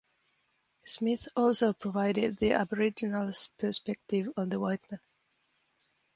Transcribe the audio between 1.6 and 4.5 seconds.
provided the Aboriginals perspective on